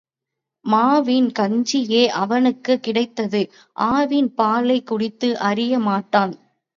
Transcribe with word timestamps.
மாவின் 0.65 1.27
கஞ்சியே 1.39 2.07
அவனுக்குக் 2.15 2.83
கிடைத்தது 2.83 3.41
ஆவின் 3.87 4.29
பாலைக் 4.35 4.87
குடித்து 4.87 5.39
அறிய 5.41 5.79
மாட்டான். 5.79 6.33